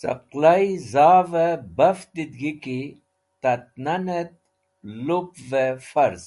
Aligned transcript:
Caqlai 0.00 0.66
Zave 0.92 1.46
baf 1.76 2.00
didg̃hiki 2.14 2.80
Tat 3.42 3.64
nanet 3.84 4.32
Lupove 5.06 5.64
Farz 5.90 6.24